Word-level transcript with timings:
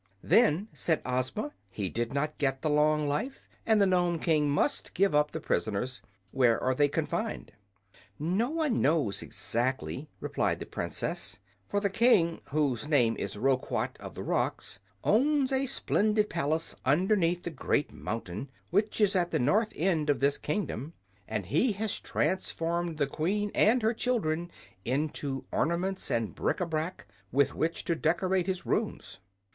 "Then," 0.23 0.67
said 0.73 0.99
Ozma, 1.05 1.53
"he 1.69 1.87
did 1.87 2.11
not 2.11 2.39
get 2.39 2.63
the 2.63 2.71
long 2.71 3.07
life, 3.07 3.47
and 3.67 3.79
the 3.79 3.85
Nome 3.85 4.17
King 4.17 4.49
must 4.49 4.95
give 4.95 5.13
up 5.13 5.29
the 5.29 5.39
prisoners. 5.39 6.01
Where 6.31 6.59
are 6.59 6.73
they 6.73 6.87
confined?" 6.87 7.51
"No 8.17 8.49
one 8.49 8.81
knows, 8.81 9.21
exactly," 9.21 10.09
replied 10.19 10.59
the 10.59 10.65
Princess. 10.65 11.37
"For 11.67 11.79
the 11.79 11.91
king, 11.91 12.41
whose 12.45 12.87
name 12.87 13.15
is 13.17 13.37
Roquat 13.37 13.95
of 13.99 14.15
the 14.15 14.23
Rocks, 14.23 14.79
owns 15.03 15.51
a 15.53 15.67
splendid 15.67 16.31
palace 16.31 16.75
underneath 16.83 17.43
the 17.43 17.51
great 17.51 17.91
mountain 17.93 18.49
which 18.71 18.99
is 18.99 19.15
at 19.15 19.29
the 19.29 19.37
north 19.37 19.71
end 19.75 20.09
of 20.09 20.19
this 20.19 20.39
kingdom, 20.39 20.93
and 21.27 21.45
he 21.45 21.73
has 21.73 21.99
transformed 21.99 22.97
the 22.97 23.05
queen 23.05 23.51
and 23.53 23.83
her 23.83 23.93
children 23.93 24.49
into 24.83 25.45
ornaments 25.51 26.09
and 26.09 26.33
bric 26.33 26.59
a 26.59 26.65
brac 26.65 27.05
with 27.31 27.53
which 27.53 27.83
to 27.83 27.93
decorate 27.93 28.47
his 28.47 28.65
rooms." 28.65 29.19